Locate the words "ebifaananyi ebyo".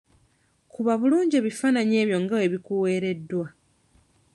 1.37-2.17